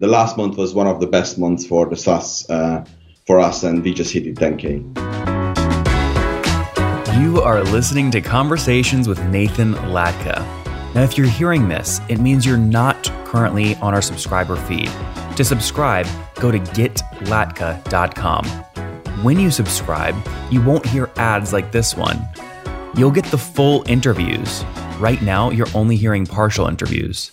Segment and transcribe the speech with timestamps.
[0.00, 2.84] the last month was one of the best months for the SaaS uh,
[3.26, 4.84] for us, and we just hit it 10k.
[7.20, 10.38] You are listening to Conversations with Nathan Latka.
[10.94, 14.90] Now, if you're hearing this, it means you're not currently on our subscriber feed.
[15.36, 16.06] To subscribe,
[16.36, 18.46] go to getlatka.com.
[19.24, 20.14] When you subscribe,
[20.50, 22.26] you won't hear ads like this one.
[22.96, 24.64] You'll get the full interviews.
[24.98, 27.32] Right now, you're only hearing partial interviews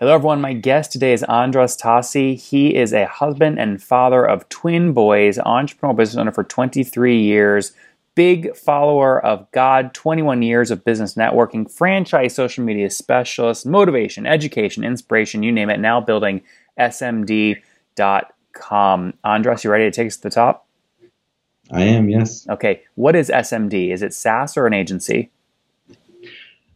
[0.00, 0.40] Hello, everyone.
[0.40, 2.36] My guest today is Andras Tassi.
[2.36, 7.70] He is a husband and father of twin boys, entrepreneurial business owner for 23 years,
[8.16, 14.82] big follower of God, 21 years of business networking, franchise social media specialist, motivation, education,
[14.82, 16.42] inspiration, you name it, now building
[16.76, 17.62] smd.com.
[19.22, 20.66] Andras, you ready to take us to the top?
[21.70, 22.48] I am, yes.
[22.48, 22.82] Okay.
[22.96, 23.92] What is SMD?
[23.92, 25.30] Is it SaaS or an agency?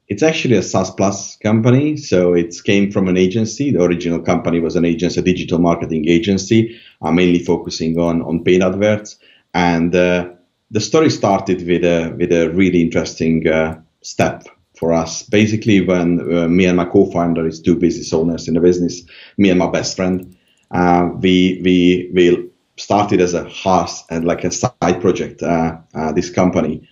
[0.08, 1.96] It's actually a SaaS Plus company.
[1.96, 3.70] So it came from an agency.
[3.70, 8.42] The original company was an agency, a digital marketing agency, uh, mainly focusing on, on
[8.42, 9.18] paid adverts.
[9.52, 10.30] And uh,
[10.70, 14.44] the story started with a, with a really interesting uh, step
[14.78, 15.24] for us.
[15.24, 19.02] Basically, when uh, me and my co-founder is two business owners in the business,
[19.36, 20.36] me and my best friend,
[20.70, 25.76] uh, we, we, we started as a house and like a side project, uh,
[26.14, 26.88] this company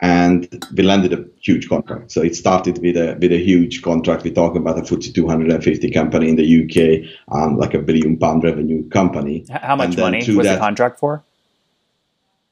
[0.00, 2.12] and we landed a huge contract.
[2.12, 4.24] So it started with a with a huge contract.
[4.24, 8.44] We're talking about a FTSE 250 company in the UK, um, like a billion pound
[8.44, 9.44] revenue company.
[9.50, 11.24] How much money was that, the contract for?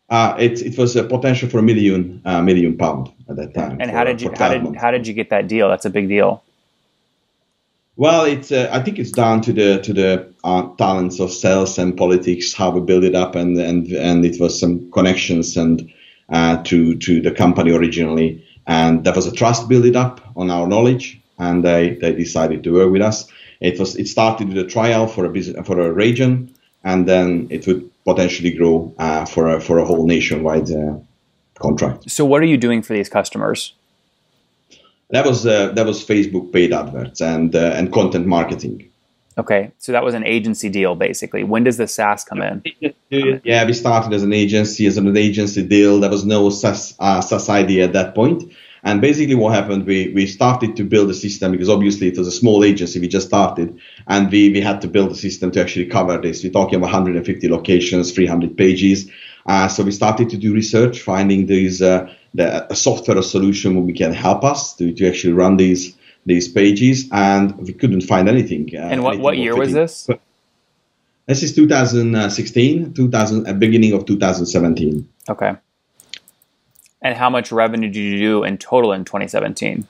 [0.08, 3.78] Uh, it it was a potential for a million uh, million pound at that time.
[3.80, 4.80] And for, how did you how did months.
[4.80, 5.68] how did you get that deal?
[5.68, 6.42] That's a big deal.
[7.96, 11.78] Well, it's uh, I think it's down to the to the uh, talents of sales
[11.78, 15.90] and politics, how we build it up, and and and it was some connections and
[16.28, 20.66] uh, to to the company originally, and there was a trust built up on our
[20.66, 23.28] knowledge, and they, they decided to work with us.
[23.60, 26.54] It was it started with a trial for a business, for a region,
[26.84, 30.94] and then it would potentially grow uh, for a for a whole nationwide uh,
[31.58, 32.10] contract.
[32.10, 33.74] So, what are you doing for these customers?
[35.10, 38.90] That was uh, that was Facebook paid adverts and uh, and content marketing.
[39.38, 41.44] Okay, so that was an agency deal basically.
[41.44, 42.62] When does the SaaS come in?
[43.10, 46.00] Yeah, we started as an agency, as an agency deal.
[46.00, 48.44] There was no SaaS, uh, SaaS idea at that point.
[48.82, 52.28] And basically, what happened, we, we started to build a system because obviously it was
[52.28, 53.00] a small agency.
[53.00, 56.44] We just started, and we, we had to build a system to actually cover this.
[56.44, 59.10] We're talking about 150 locations, 300 pages.
[59.44, 63.84] Uh, so we started to do research, finding these uh, the, a software solution where
[63.84, 65.95] we can help us to, to actually run these
[66.26, 68.70] these pages, and we couldn't find anything.
[68.74, 70.08] Uh, and what, anything what year was this?
[71.26, 75.08] This is 2016, 2000, uh, beginning of 2017.
[75.28, 75.56] Okay.
[77.02, 79.86] And how much revenue did you do in total in 2017?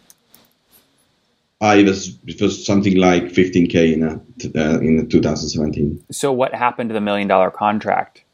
[1.59, 4.19] Uh, it was it was something like 15k in uh,
[4.55, 6.05] uh, in 2017.
[6.11, 8.26] So what happened to the million dollar contract?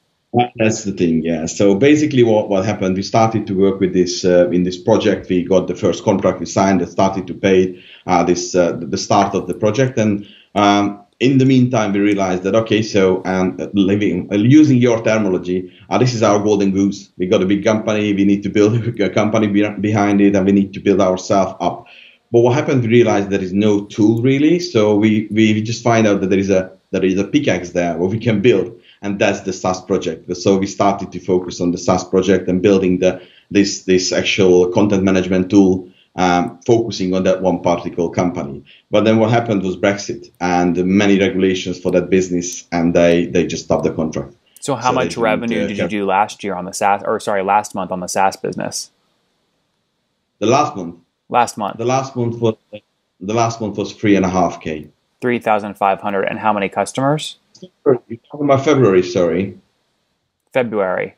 [0.56, 1.44] That's the thing, yeah.
[1.44, 2.96] So basically, what, what happened?
[2.96, 5.28] We started to work with this uh, in this project.
[5.28, 8.96] We got the first contract we signed and started to pay uh, this uh, the
[8.96, 9.98] start of the project.
[9.98, 15.70] And um, in the meantime, we realized that okay, so um, living using your terminology,
[15.90, 17.10] uh, this is our golden goose.
[17.18, 18.14] We got a big company.
[18.14, 21.56] We need to build a company be- behind it, and we need to build ourselves
[21.60, 21.86] up.
[22.30, 22.80] But what happened?
[22.80, 24.60] We realized there is no tool really.
[24.60, 27.98] So we we just find out that there is a there is a pickaxe there
[27.98, 30.34] where we can build and that's the SaaS project.
[30.36, 33.20] So we started to focus on the SaaS project and building the
[33.50, 38.64] this this actual content management tool, um, focusing on that one particular company.
[38.90, 43.46] But then what happened was Brexit and many regulations for that business, and they they
[43.46, 44.34] just stopped the contract.
[44.60, 47.18] So how so much revenue uh, did you do last year on the SaaS, or
[47.18, 48.90] sorry, last month on the SaaS business?
[50.38, 50.96] The last month.
[51.28, 51.78] Last month.
[51.78, 52.56] The last month was
[53.20, 54.88] the last month was three and a half k.
[55.20, 57.38] Three thousand five hundred, and how many customers?
[57.62, 57.96] You're
[58.30, 59.58] talking about February, sorry.
[60.52, 61.16] February.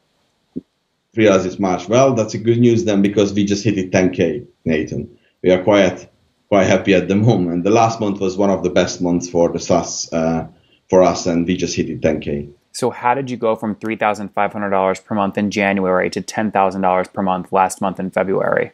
[1.16, 1.88] Realize it's March.
[1.88, 5.18] Well, that's a good news then because we just hit it 10k, Nathan.
[5.42, 6.08] We are quite
[6.48, 7.64] quite happy at the moment.
[7.64, 10.46] The last month was one of the best months for the SaaS uh,
[10.88, 12.52] for us, and we just hit it 10k.
[12.72, 16.10] So, how did you go from three thousand five hundred dollars per month in January
[16.10, 18.72] to ten thousand dollars per month last month in February?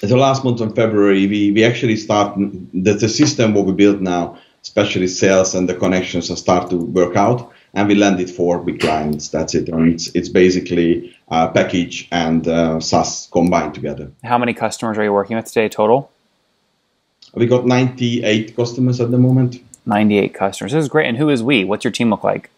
[0.00, 4.00] The last month in February, we, we actually start the, the system what we built
[4.00, 8.80] now, especially sales and the connections, start to work out, and we landed four big
[8.80, 9.28] clients.
[9.28, 9.68] That's it.
[9.68, 14.10] And it's it's basically uh, package and uh, SaaS combined together.
[14.24, 16.10] How many customers are you working with today total?
[17.34, 19.60] We got 98 customers at the moment.
[19.84, 20.72] 98 customers.
[20.72, 21.06] This is great.
[21.06, 21.64] And who is we?
[21.64, 22.50] What's your team look like?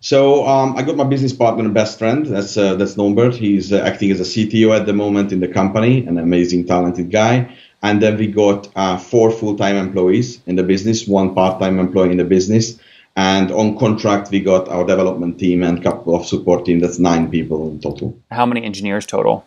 [0.00, 2.26] So um, I got my business partner and best friend.
[2.26, 3.34] That's uh, that's Norbert.
[3.34, 7.10] He's uh, acting as a CTO at the moment in the company, an amazing, talented
[7.10, 7.56] guy.
[7.86, 12.16] And then we got uh, four full-time employees in the business, one part-time employee in
[12.16, 12.80] the business,
[13.14, 16.80] and on contract we got our development team and couple of support team.
[16.80, 18.18] That's nine people in total.
[18.32, 19.46] How many engineers total?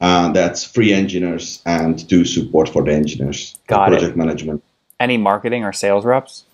[0.00, 3.58] Uh, that's three engineers and two support for the engineers.
[3.66, 4.16] Got project it.
[4.16, 4.62] management.
[5.00, 6.44] Any marketing or sales reps?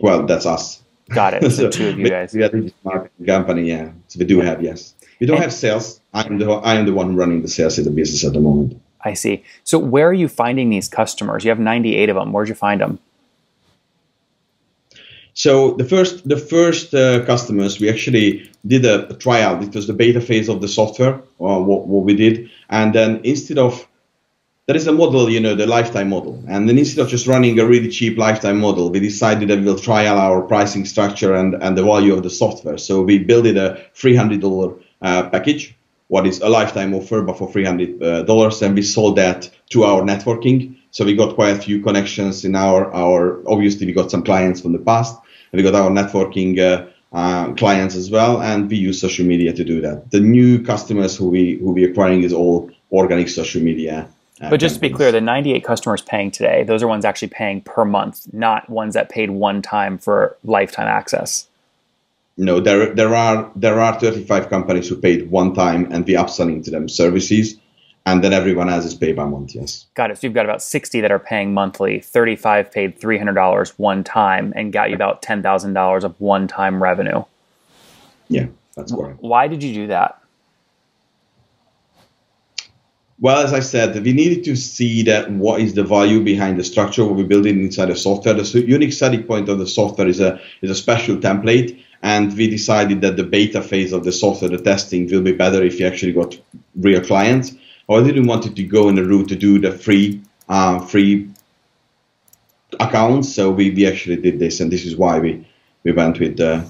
[0.00, 0.80] Well, that's us.
[1.10, 1.50] Got it.
[1.58, 2.32] So two of you guys.
[2.32, 3.90] We are a marketing company, yeah.
[4.08, 4.94] So we do have, yes.
[5.20, 6.00] We don't And- have sales.
[6.14, 8.80] I'm the I'm the one running the sales in the business at the moment.
[9.02, 9.44] I see.
[9.64, 11.44] So where are you finding these customers?
[11.44, 12.32] You have 98 of them.
[12.32, 12.98] Where'd you find them?
[15.38, 19.62] So the first the first uh, customers we actually did a, a trial.
[19.62, 23.20] It was the beta phase of the software, uh, what, what we did, and then
[23.22, 23.86] instead of
[24.66, 27.56] there is a model, you know, the lifetime model, and then instead of just running
[27.60, 31.78] a really cheap lifetime model, we decided that we'll trial our pricing structure and and
[31.78, 32.76] the value of the software.
[32.76, 35.77] So we built a three hundred dollar uh, package,
[36.08, 39.50] what is a lifetime offer, but for three hundred uh, dollars, and we sold that
[39.70, 40.76] to our networking.
[40.90, 43.42] So we got quite a few connections in our our.
[43.46, 45.14] Obviously, we got some clients from the past,
[45.52, 49.52] and we got our networking uh, uh, clients as well, and we use social media
[49.52, 50.10] to do that.
[50.10, 54.08] The new customers who we who we acquiring is all organic social media.
[54.40, 57.28] uh, But just to be clear, the 98 customers paying today, those are ones actually
[57.28, 61.48] paying per month, not ones that paid one time for lifetime access.
[62.40, 66.64] No, there there are there are 35 companies who paid one time, and we upselling
[66.64, 67.56] to them services,
[68.06, 69.56] and then everyone else is paid by month.
[69.56, 69.86] Yes.
[69.94, 70.18] Got it.
[70.18, 74.72] So you've got about 60 that are paying monthly, 35 paid $300 one time, and
[74.72, 77.24] got you about $10,000 of one time revenue.
[78.28, 78.46] Yeah,
[78.76, 79.20] that's correct.
[79.20, 80.22] Why did you do that?
[83.20, 86.62] Well, as I said, we needed to see that what is the value behind the
[86.62, 88.34] structure what we're building inside the software.
[88.34, 92.48] The unique selling point of the software is a is a special template, and we
[92.48, 95.86] decided that the beta phase of the software, the testing, will be better if you
[95.86, 96.38] actually got
[96.76, 97.54] real clients.
[97.86, 100.78] Or I didn't want it to go in the route to do the free uh,
[100.80, 101.28] free
[102.80, 105.46] accounts, so we, we actually did this, and this is why we
[105.84, 106.66] we went with the.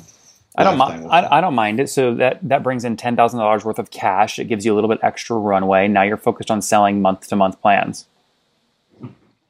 [0.56, 1.06] I don't mind.
[1.08, 1.88] I, I don't mind it.
[1.88, 4.38] So that that brings in ten thousand dollars worth of cash.
[4.38, 5.88] It gives you a little bit extra runway.
[5.88, 8.06] Now you're focused on selling month to month plans.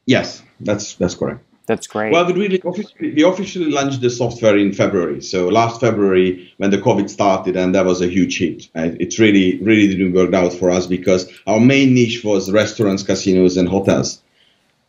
[0.06, 1.44] Yes, that's that's correct.
[1.68, 2.12] That's great.
[2.12, 5.20] Well, we really officially, we officially launched the software in February.
[5.20, 8.68] So last February, when the COVID started, and that was a huge hit.
[8.74, 13.02] Uh, It really, really didn't work out for us because our main niche was restaurants,
[13.02, 14.22] casinos, and hotels.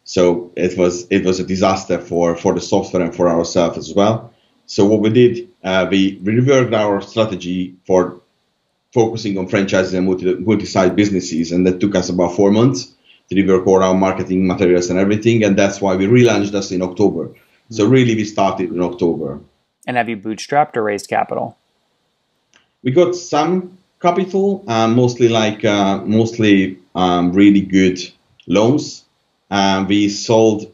[0.06, 3.94] So it was it was a disaster for for the software and for ourselves as
[3.94, 4.34] well.
[4.66, 8.22] So what we did, uh, we reworked our strategy for
[8.94, 12.96] focusing on franchises and multi, multi-site businesses, and that took us about four months
[13.32, 17.30] rework all our marketing materials and everything, and that's why we relaunched us in October.
[17.70, 19.40] So really, we started in October.
[19.88, 21.58] and have you bootstrapped or raised capital?
[22.84, 28.00] We got some capital, uh, mostly like uh, mostly um, really good
[28.48, 29.04] loans.
[29.52, 30.72] Um, we sold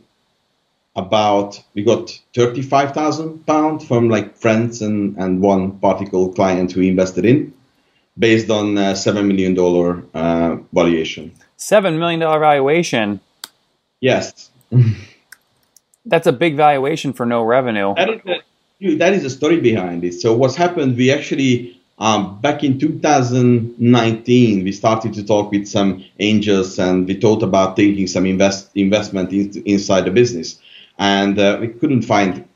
[0.96, 6.72] about we got thirty five thousand pound from like friends and and one particular client
[6.72, 7.54] who invested in,
[8.18, 11.32] based on uh, seven million dollar uh, valuation.
[11.58, 13.20] Seven million dollar valuation.
[14.02, 14.52] Yes,
[16.06, 17.94] That's a big valuation for no revenue.
[17.96, 20.14] that is a, that is a story behind it.
[20.14, 20.98] So what's happened?
[20.98, 27.16] We actually um, back in 2019 we started to talk with some angels and we
[27.16, 30.60] thought about taking some invest investment in, inside the business,
[31.00, 32.48] and uh, we couldn't find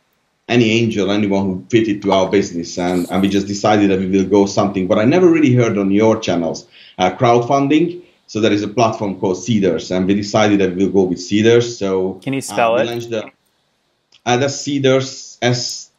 [0.50, 4.08] any angel, anyone who fitted to our business, and, and we just decided that we
[4.08, 4.88] will go something.
[4.88, 8.02] But I never really heard on your channels uh, crowdfunding.
[8.28, 11.78] So there is a platform called Seedrs, and we decided that we'll go with Seedrs.
[11.78, 12.86] So Can you spell uh, we it?
[12.92, 13.32] launched the
[14.26, 15.90] uh, that's Seedrs S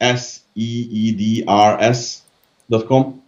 [0.00, 2.22] S E E D R S
[2.70, 3.22] dot com.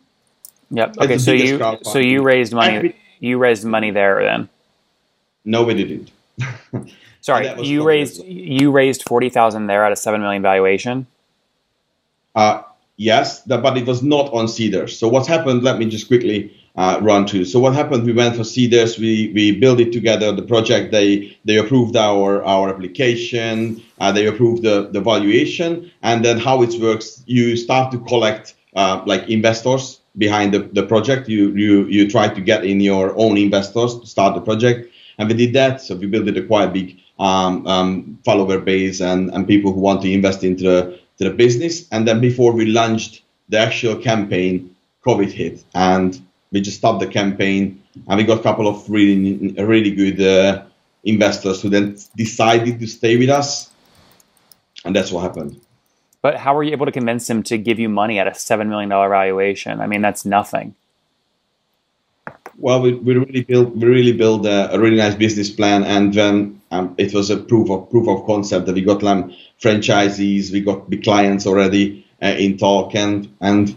[0.70, 0.98] Yep.
[0.98, 1.18] Okay.
[1.18, 2.76] So you so you raised money.
[2.76, 4.48] Every- You raised money there then.
[5.44, 6.10] No, we didn't.
[7.20, 11.06] Sorry, you raised you raised forty thousand there at a seven million valuation.
[12.34, 12.62] Uh,
[12.96, 14.90] yes, that, but it was not on Seedrs.
[14.90, 15.62] So what happened?
[15.62, 17.44] Let me just quickly uh, run through.
[17.44, 18.04] So what happened?
[18.04, 18.98] We went for Seedrs.
[18.98, 20.32] We we built it together.
[20.32, 23.82] The project they they approved our our application.
[24.00, 27.22] Uh, they approved the the valuation, and then how it works.
[27.26, 31.28] You start to collect uh, like investors behind the, the project.
[31.28, 35.28] You you you try to get in your own investors to start the project, and
[35.28, 35.82] we did that.
[35.82, 39.80] So we built it a quite big um, um, follower base and, and people who
[39.80, 41.86] want to invest into the, to the business.
[41.92, 44.74] And then before we launched the actual campaign,
[45.04, 47.82] COVID hit, and we just stopped the campaign.
[48.08, 50.62] And we got a couple of really really good uh,
[51.04, 53.70] investors who then decided to stay with us,
[54.84, 55.60] and that's what happened.
[56.22, 58.68] But how were you able to convince them to give you money at a seven
[58.68, 59.80] million dollar valuation?
[59.80, 60.74] I mean, that's nothing.
[62.60, 66.12] Well, we, we really built we really built a, a really nice business plan, and
[66.12, 70.52] then um, it was a proof of proof of concept that we got um, franchisees,
[70.52, 73.74] we got big clients already uh, in talk, and and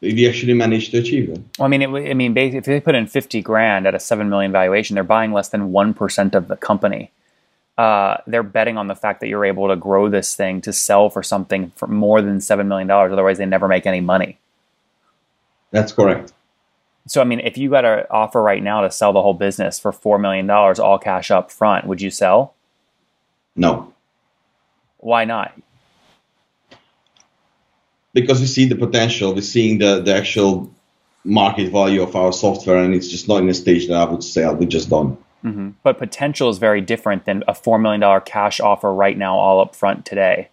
[0.00, 1.40] we actually managed to achieve it.
[1.58, 4.30] Well, I mean, it, I mean, if they put in fifty grand at a seven
[4.30, 7.10] million valuation, they're buying less than one percent of the company.
[7.76, 11.10] Uh, they're betting on the fact that you're able to grow this thing to sell
[11.10, 13.12] for something for more than seven million dollars.
[13.12, 14.38] Otherwise, they never make any money.
[15.70, 16.32] That's correct.
[17.06, 19.78] So, I mean, if you got an offer right now to sell the whole business
[19.80, 22.54] for four million dollars, all cash up front, would you sell?
[23.56, 23.92] No,
[24.98, 25.52] Why not?
[28.14, 30.70] because we see the potential, we're seeing the, the actual
[31.24, 34.22] market value of our software, and it's just not in a stage that I would
[34.24, 34.54] sell.
[34.54, 35.18] We just don't.
[35.42, 39.36] hmm But potential is very different than a four million dollar cash offer right now,
[39.38, 40.48] all up front today.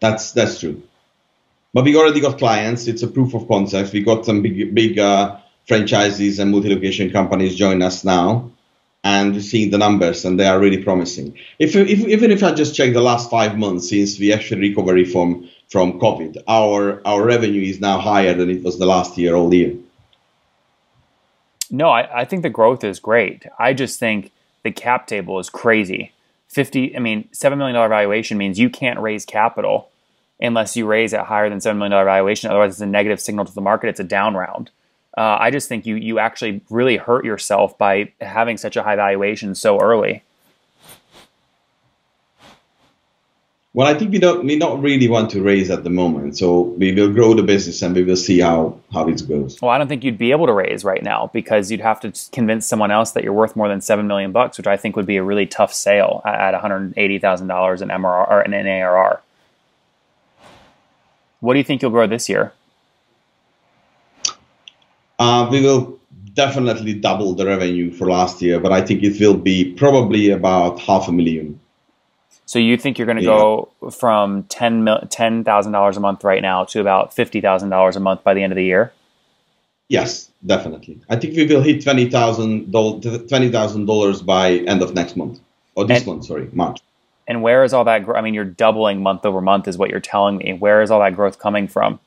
[0.00, 0.82] That's that's true.
[1.74, 2.86] But we already got clients.
[2.86, 3.92] It's a proof of concept.
[3.92, 8.50] We got some big big uh, franchises and multi-location companies join us now,
[9.04, 11.36] and seeing the numbers, and they are really promising.
[11.58, 15.04] If, if even if I just check the last five months since we actually recovery
[15.04, 19.34] from from COVID, our our revenue is now higher than it was the last year
[19.34, 19.74] all year.
[21.70, 23.44] No, I, I think the growth is great.
[23.58, 24.32] I just think
[24.62, 26.12] the cap table is crazy.
[26.48, 29.90] Fifty, I mean, seven million dollar valuation means you can't raise capital
[30.40, 32.50] unless you raise at higher than seven million dollar valuation.
[32.50, 33.88] Otherwise, it's a negative signal to the market.
[33.88, 34.70] It's a down round.
[35.16, 38.96] Uh, I just think you you actually really hurt yourself by having such a high
[38.96, 40.22] valuation so early.
[43.74, 46.62] Well, I think we don't we don't really want to raise at the moment, so
[46.62, 49.60] we will grow the business and we will see how how it goes.
[49.60, 52.12] Well, I don't think you'd be able to raise right now because you'd have to
[52.32, 55.06] convince someone else that you're worth more than seven million bucks, which I think would
[55.06, 58.52] be a really tough sale at one hundred eighty thousand dollars in MRR or in
[58.54, 59.20] an ARR.
[61.40, 62.52] What do you think you'll grow this year?
[65.18, 65.98] Uh, we will
[66.34, 70.78] definitely double the revenue for last year, but I think it will be probably about
[70.80, 71.58] half a million.
[72.46, 73.30] So you think you're going to Yeah.
[73.30, 77.96] go from ten ten thousand dollars a month right now to about fifty thousand dollars
[77.96, 78.92] a month by the end of the year?
[79.88, 81.00] Yes, definitely.
[81.08, 85.40] I think we will hit twenty thousand twenty thousand dollars by end of next month
[85.74, 86.24] or this And- month.
[86.26, 86.78] Sorry, March.
[87.28, 88.04] And where is all that?
[88.04, 90.54] Gro- I mean, you're doubling month over month, is what you're telling me.
[90.54, 92.00] Where is all that growth coming from?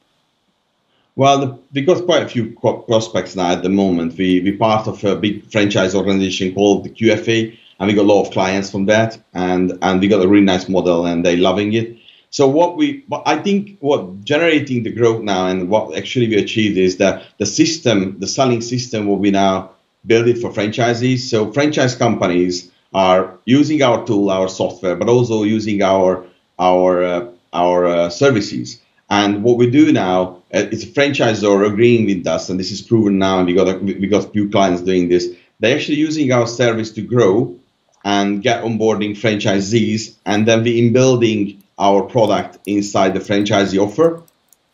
[1.15, 2.51] Well, the, we got quite a few
[2.87, 4.17] prospects now at the moment.
[4.17, 8.11] We we part of a big franchise organization called the QFA, and we got a
[8.13, 11.37] lot of clients from that, and and we got a really nice model, and they're
[11.37, 11.97] loving it.
[12.31, 16.77] So what we, I think, what generating the growth now, and what actually we achieved
[16.77, 19.71] is that the system, the selling system, what we now
[20.05, 21.19] build it for franchisees.
[21.29, 26.25] So franchise companies are using our tool, our software, but also using our
[26.59, 28.79] our uh, our uh, services.
[29.09, 32.81] And what we do now uh, is a franchisor agreeing with us, and this is
[32.81, 35.27] proven now, and we got a, we got a few clients doing this.
[35.59, 37.55] They're actually using our service to grow
[38.03, 44.23] and get onboarding franchisees, and then we in building our product inside the franchisee offer.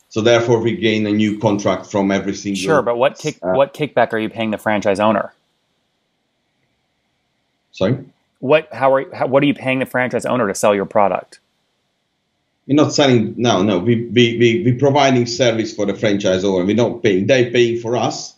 [0.09, 2.61] So therefore, we gain a new contract from every single.
[2.61, 5.33] Sure, but what kick uh, what kickback are you paying the franchise owner?
[7.77, 8.03] Sorry,
[8.39, 11.39] What how are how, what are you paying the franchise owner to sell your product?
[12.67, 13.35] we're not selling.
[13.37, 16.65] No, no, we we we we providing service for the franchise owner.
[16.65, 17.27] We're not paying.
[17.27, 18.33] They're paying for us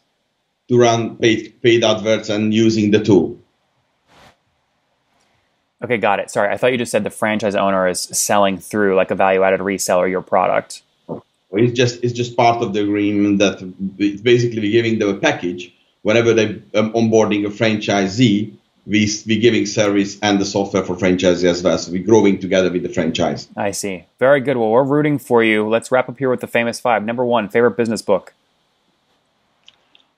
[0.67, 3.39] to run paid paid adverts and using the tool.
[5.81, 6.29] Okay, got it.
[6.29, 9.43] Sorry, I thought you just said the franchise owner is selling through like a value
[9.43, 10.83] added reseller your product.
[11.53, 13.61] It's just it's just part of the agreement that
[13.99, 18.53] it's basically we're giving them a package whenever they um, onboarding a franchisee.
[18.89, 21.77] We we giving service and the software for franchisee as well.
[21.77, 23.47] So we're growing together with the franchise.
[23.55, 24.05] I see.
[24.17, 24.57] Very good.
[24.57, 25.69] Well, we're rooting for you.
[25.69, 27.05] Let's wrap up here with the famous five.
[27.05, 28.33] Number one, favorite business book.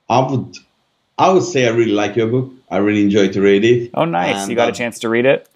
[0.10, 0.58] I would
[1.18, 2.52] I would say I really like your book.
[2.70, 3.92] I really enjoy to read it.
[3.94, 4.38] Oh, nice!
[4.38, 5.48] And, you got a uh, chance to read it.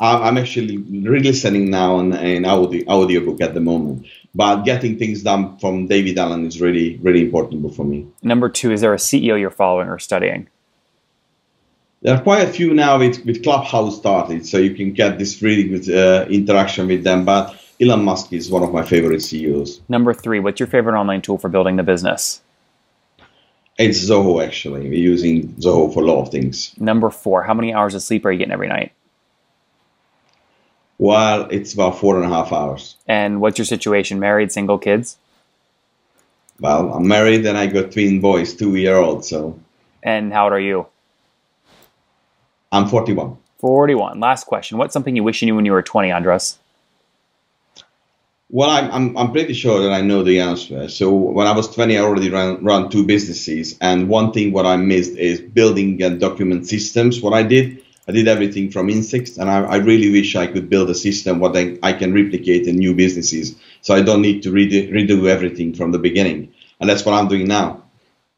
[0.00, 4.06] I'm, I'm actually re-listening now on an audio audiobook at the moment.
[4.34, 8.06] But getting things done from David Allen is really really important for me.
[8.22, 10.48] Number two, is there a CEO you're following or studying?
[12.02, 15.42] There are quite a few now with, with Clubhouse started, so you can get this
[15.42, 17.26] really good uh, interaction with them.
[17.26, 19.82] But Elon Musk is one of my favorite CEOs.
[19.88, 22.40] Number three, what's your favorite online tool for building the business?
[23.78, 24.88] It's Zoho actually.
[24.88, 26.74] We're using Zoho for a lot of things.
[26.78, 28.92] Number four, how many hours of sleep are you getting every night?
[30.98, 32.96] Well, it's about four and a half hours.
[33.06, 34.20] And what's your situation?
[34.20, 35.16] Married, single, kids?
[36.60, 39.58] Well, I'm married and I got twin boys, two year old, so
[40.02, 40.86] And how old are you?
[42.72, 43.36] I'm 41.
[43.58, 44.20] 41.
[44.20, 44.78] Last question.
[44.78, 46.58] What's something you wish you knew when you were 20, Andras?
[48.48, 50.88] Well, I'm, I'm, I'm pretty sure that I know the answer.
[50.88, 53.76] So when I was 20, I already ran, ran two businesses.
[53.80, 57.20] And one thing what I missed is building and document systems.
[57.20, 59.36] What I did, I did everything from insects.
[59.38, 62.66] And I, I really wish I could build a system what I, I can replicate
[62.66, 63.54] in new businesses.
[63.82, 66.52] So I don't need to redo, redo everything from the beginning.
[66.80, 67.84] And that's what I'm doing now.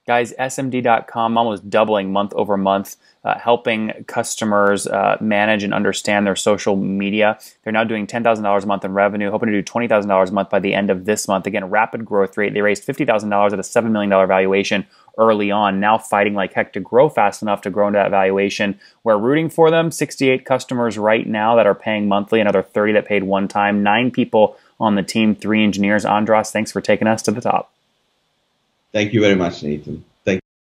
[0.04, 6.34] Guys, SMD.com almost doubling month over month, uh, helping customers uh, manage and understand their
[6.34, 7.38] social media.
[7.62, 10.58] They're now doing $10,000 a month in revenue, hoping to do $20,000 a month by
[10.58, 11.46] the end of this month.
[11.46, 12.52] Again, rapid growth rate.
[12.52, 14.86] They raised $50,000 at a $7 million valuation
[15.18, 18.80] early on, now fighting like heck to grow fast enough to grow into that valuation.
[19.04, 19.92] We're rooting for them.
[19.92, 24.10] 68 customers right now that are paying monthly, another 30 that paid one time, nine
[24.10, 26.04] people on the team, three engineers.
[26.04, 27.72] Andras, thanks for taking us to the top.
[28.92, 30.04] Thank you very much, Nathan.